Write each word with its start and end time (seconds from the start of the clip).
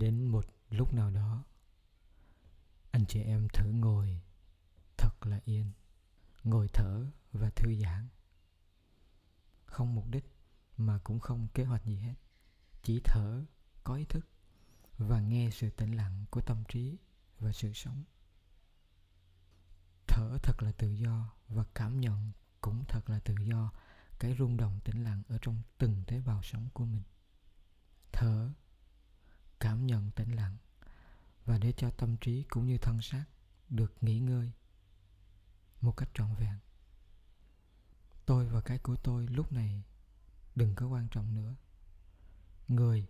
đến 0.00 0.24
một 0.24 0.46
lúc 0.70 0.94
nào 0.94 1.10
đó. 1.10 1.44
Anh 2.90 3.06
chị 3.06 3.22
em 3.22 3.48
thử 3.48 3.70
ngồi 3.70 4.20
thật 4.96 5.26
là 5.26 5.40
yên, 5.44 5.72
ngồi 6.44 6.68
thở 6.68 7.06
và 7.32 7.50
thư 7.50 7.74
giãn. 7.74 8.08
Không 9.64 9.94
mục 9.94 10.06
đích 10.10 10.24
mà 10.76 10.98
cũng 11.04 11.20
không 11.20 11.48
kế 11.54 11.64
hoạch 11.64 11.84
gì 11.84 11.96
hết, 11.96 12.14
chỉ 12.82 13.00
thở, 13.04 13.44
có 13.84 13.94
ý 13.94 14.04
thức 14.04 14.28
và 14.98 15.20
nghe 15.20 15.50
sự 15.50 15.70
tĩnh 15.70 15.96
lặng 15.96 16.24
của 16.30 16.40
tâm 16.40 16.64
trí 16.68 16.96
và 17.38 17.52
sự 17.52 17.72
sống. 17.72 18.04
Thở 20.06 20.38
thật 20.42 20.62
là 20.62 20.72
tự 20.72 20.90
do 20.90 21.32
và 21.48 21.64
cảm 21.74 22.00
nhận 22.00 22.32
cũng 22.60 22.84
thật 22.88 23.10
là 23.10 23.20
tự 23.20 23.34
do 23.40 23.72
cái 24.18 24.34
rung 24.38 24.56
động 24.56 24.80
tĩnh 24.84 25.04
lặng 25.04 25.22
ở 25.28 25.38
trong 25.42 25.62
từng 25.78 26.02
tế 26.06 26.20
bào 26.20 26.42
sống 26.42 26.68
của 26.72 26.84
mình. 26.84 27.02
Thở 28.12 28.50
cảm 29.60 29.86
nhận 29.86 30.10
tĩnh 30.10 30.32
lặng 30.32 30.56
và 31.44 31.58
để 31.58 31.72
cho 31.76 31.90
tâm 31.90 32.16
trí 32.16 32.42
cũng 32.42 32.66
như 32.66 32.78
thân 32.78 33.02
xác 33.02 33.24
được 33.68 33.94
nghỉ 34.00 34.20
ngơi 34.20 34.52
một 35.80 35.92
cách 35.96 36.08
trọn 36.14 36.34
vẹn. 36.34 36.58
Tôi 38.26 38.46
và 38.46 38.60
cái 38.60 38.78
của 38.78 38.96
tôi 38.96 39.26
lúc 39.26 39.52
này 39.52 39.82
đừng 40.54 40.74
có 40.74 40.86
quan 40.86 41.08
trọng 41.08 41.34
nữa. 41.34 41.54
Người 42.68 43.06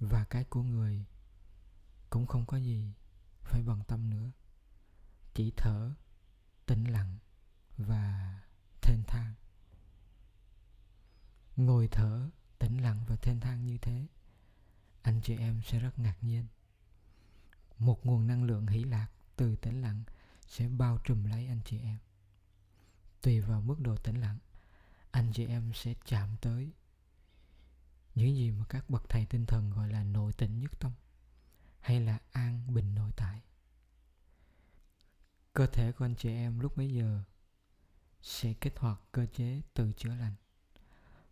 và 0.00 0.24
cái 0.24 0.44
của 0.44 0.62
người 0.62 1.04
cũng 2.10 2.26
không 2.26 2.46
có 2.46 2.56
gì 2.56 2.92
phải 3.42 3.62
bận 3.62 3.82
tâm 3.88 4.10
nữa. 4.10 4.30
Chỉ 5.34 5.52
thở, 5.56 5.94
tĩnh 6.66 6.84
lặng 6.84 7.18
và 7.76 8.40
thênh 8.82 9.02
thang. 9.06 9.34
Ngồi 11.56 11.88
thở, 11.88 12.30
tĩnh 12.58 12.82
lặng 12.82 13.04
và 13.08 13.16
thênh 13.16 13.40
thang 13.40 13.64
như 13.64 13.78
thế 13.78 14.06
anh 15.02 15.20
chị 15.20 15.36
em 15.36 15.62
sẽ 15.62 15.78
rất 15.78 15.98
ngạc 15.98 16.16
nhiên. 16.22 16.46
Một 17.78 18.06
nguồn 18.06 18.26
năng 18.26 18.44
lượng 18.44 18.66
hỷ 18.66 18.84
lạc 18.84 19.08
từ 19.36 19.56
tĩnh 19.56 19.82
lặng 19.82 20.02
sẽ 20.46 20.68
bao 20.68 20.98
trùm 21.04 21.24
lấy 21.24 21.46
anh 21.46 21.60
chị 21.64 21.78
em. 21.78 21.98
Tùy 23.22 23.40
vào 23.40 23.60
mức 23.60 23.80
độ 23.80 23.96
tĩnh 23.96 24.20
lặng, 24.20 24.38
anh 25.10 25.32
chị 25.32 25.46
em 25.46 25.72
sẽ 25.74 25.94
chạm 26.06 26.28
tới 26.40 26.72
những 28.14 28.36
gì 28.36 28.50
mà 28.50 28.64
các 28.68 28.90
bậc 28.90 29.08
thầy 29.08 29.26
tinh 29.26 29.46
thần 29.46 29.70
gọi 29.70 29.88
là 29.88 30.04
nội 30.04 30.32
tĩnh 30.32 30.60
nhất 30.60 30.80
tâm, 30.80 30.92
hay 31.80 32.00
là 32.00 32.18
an 32.32 32.74
bình 32.74 32.94
nội 32.94 33.10
tại. 33.16 33.40
Cơ 35.52 35.66
thể 35.66 35.92
của 35.92 36.04
anh 36.04 36.14
chị 36.14 36.28
em 36.28 36.60
lúc 36.60 36.76
bấy 36.76 36.94
giờ 36.94 37.22
sẽ 38.22 38.52
kích 38.52 38.78
hoạt 38.78 39.00
cơ 39.12 39.26
chế 39.26 39.60
tự 39.74 39.92
chữa 39.96 40.14
lành, 40.14 40.34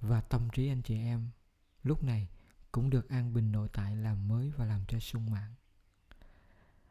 và 0.00 0.20
tâm 0.20 0.48
trí 0.52 0.68
anh 0.68 0.82
chị 0.82 0.98
em 0.98 1.30
lúc 1.82 2.02
này 2.02 2.28
cũng 2.74 2.90
được 2.90 3.08
an 3.08 3.32
bình 3.32 3.52
nội 3.52 3.68
tại 3.72 3.96
làm 3.96 4.28
mới 4.28 4.50
và 4.50 4.64
làm 4.64 4.84
cho 4.88 4.98
sung 4.98 5.30
mãn. 5.30 5.54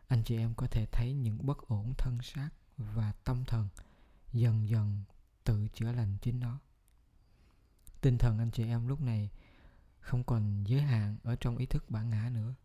Anh 0.07 0.23
chị 0.23 0.37
em 0.37 0.53
có 0.55 0.67
thể 0.67 0.85
thấy 0.85 1.13
những 1.13 1.45
bất 1.45 1.57
ổn 1.67 1.93
thân 1.97 2.17
xác 2.21 2.49
và 2.77 3.11
tâm 3.11 3.45
thần 3.45 3.69
dần 4.33 4.69
dần 4.69 5.03
tự 5.43 5.67
chữa 5.67 5.91
lành 5.91 6.17
chính 6.21 6.39
nó. 6.39 6.59
Tinh 8.01 8.17
thần 8.17 8.39
anh 8.39 8.51
chị 8.51 8.67
em 8.67 8.87
lúc 8.87 9.01
này 9.01 9.29
không 9.99 10.23
còn 10.23 10.63
giới 10.63 10.81
hạn 10.81 11.17
ở 11.23 11.35
trong 11.35 11.57
ý 11.57 11.65
thức 11.65 11.89
bản 11.89 12.09
ngã 12.09 12.29
nữa. 12.33 12.55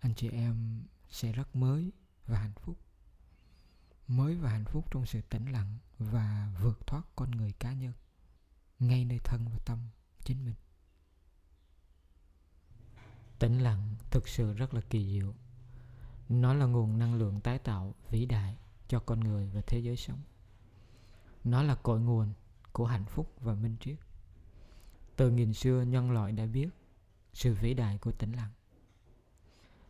Anh 0.00 0.14
chị 0.14 0.30
em 0.30 0.84
sẽ 1.10 1.32
rất 1.32 1.56
mới 1.56 1.92
và 2.26 2.38
hạnh 2.38 2.54
phúc. 2.56 2.78
Mới 4.08 4.36
và 4.36 4.50
hạnh 4.50 4.64
phúc 4.64 4.84
trong 4.90 5.06
sự 5.06 5.20
tĩnh 5.20 5.52
lặng 5.52 5.78
và 5.98 6.52
vượt 6.62 6.86
thoát 6.86 7.02
con 7.16 7.30
người 7.30 7.52
cá 7.52 7.72
nhân, 7.72 7.92
ngay 8.78 9.04
nơi 9.04 9.18
thân 9.24 9.48
và 9.48 9.58
tâm 9.64 9.78
chính 10.24 10.44
mình 10.44 10.54
tĩnh 13.38 13.58
lặng 13.58 13.94
thực 14.10 14.28
sự 14.28 14.52
rất 14.52 14.74
là 14.74 14.80
kỳ 14.80 15.12
diệu. 15.12 15.34
Nó 16.28 16.54
là 16.54 16.66
nguồn 16.66 16.98
năng 16.98 17.14
lượng 17.14 17.40
tái 17.40 17.58
tạo 17.58 17.94
vĩ 18.10 18.26
đại 18.26 18.56
cho 18.88 19.00
con 19.00 19.20
người 19.20 19.50
và 19.54 19.60
thế 19.60 19.78
giới 19.78 19.96
sống. 19.96 20.20
Nó 21.44 21.62
là 21.62 21.74
cội 21.74 22.00
nguồn 22.00 22.32
của 22.72 22.86
hạnh 22.86 23.04
phúc 23.04 23.32
và 23.40 23.54
minh 23.54 23.76
triết. 23.80 23.96
Từ 25.16 25.30
nghìn 25.30 25.52
xưa, 25.52 25.82
nhân 25.82 26.10
loại 26.10 26.32
đã 26.32 26.46
biết 26.46 26.68
sự 27.32 27.54
vĩ 27.54 27.74
đại 27.74 27.98
của 27.98 28.12
tĩnh 28.12 28.32
lặng. 28.32 28.50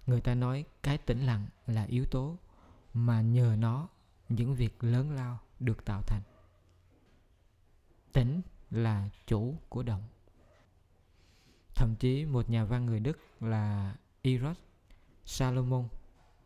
Người 0.07 0.21
ta 0.21 0.35
nói 0.35 0.65
cái 0.83 0.99
tĩnh 0.99 1.27
lặng 1.27 1.49
là 1.67 1.83
yếu 1.85 2.05
tố 2.11 2.37
mà 2.95 3.21
nhờ 3.21 3.57
nó 3.59 3.89
những 4.29 4.55
việc 4.55 4.85
lớn 4.85 5.11
lao 5.11 5.39
được 5.61 5.85
tạo 5.85 6.03
thành. 6.03 6.23
Tĩnh 8.13 8.43
là 8.71 9.09
chủ 9.27 9.55
của 9.69 9.83
động 9.83 10.03
thậm 11.79 11.95
chí 11.97 12.25
một 12.25 12.51
nhà 12.51 12.65
văn 12.65 12.87
người 12.87 13.01
đức 13.01 13.19
là 13.41 13.95
eros 14.23 14.57
salomon 15.25 15.89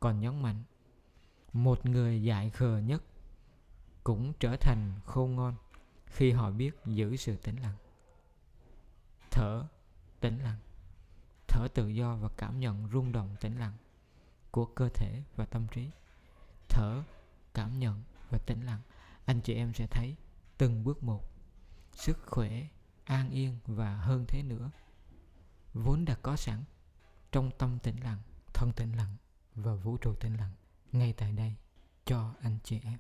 còn 0.01 0.21
nhấn 0.21 0.43
mạnh, 0.43 0.63
một 1.53 1.87
người 1.87 2.23
dại 2.23 2.51
khờ 2.51 2.79
nhất 2.79 3.03
cũng 4.05 4.33
trở 4.41 4.57
thành 4.57 4.93
khôn 5.07 5.35
ngoan 5.35 5.55
khi 6.07 6.31
họ 6.31 6.51
biết 6.51 6.71
giữ 6.87 7.17
sự 7.17 7.37
tĩnh 7.37 7.57
lặng. 7.63 7.75
Thở 9.31 9.65
tĩnh 10.21 10.39
lặng, 10.39 10.59
thở 11.49 11.69
tự 11.75 11.89
do 11.89 12.17
và 12.17 12.29
cảm 12.37 12.61
nhận 12.61 12.89
rung 12.93 13.13
động 13.13 13.37
tĩnh 13.41 13.59
lặng 13.59 13.77
của 14.51 14.65
cơ 14.65 14.89
thể 14.89 15.23
và 15.37 15.45
tâm 15.45 15.67
trí. 15.75 15.91
Thở, 16.69 17.03
cảm 17.55 17.79
nhận 17.79 18.03
và 18.31 18.39
tĩnh 18.39 18.67
lặng, 18.67 18.81
anh 19.25 19.41
chị 19.41 19.55
em 19.55 19.73
sẽ 19.75 19.87
thấy 19.87 20.17
từng 20.59 20.85
bước 20.85 21.03
một 21.03 21.25
sức 21.93 22.19
khỏe 22.27 22.67
an 23.05 23.31
yên 23.31 23.59
và 23.67 23.97
hơn 23.97 24.25
thế 24.29 24.43
nữa 24.43 24.71
vốn 25.75 26.05
đã 26.05 26.15
có 26.15 26.37
sẵn 26.37 26.65
trong 27.33 27.51
tâm 27.59 27.79
tĩnh 27.79 27.97
lặng, 28.05 28.19
thân 28.55 28.73
tĩnh 28.73 28.93
lặng 28.93 29.17
và 29.55 29.75
vũ 29.75 29.97
trụ 29.97 30.15
tĩnh 30.15 30.35
lặng 30.37 30.53
ngay 30.93 31.13
tại 31.13 31.33
đây 31.33 31.55
cho 32.05 32.35
anh 32.43 32.59
chị 32.65 32.81
em. 32.85 32.99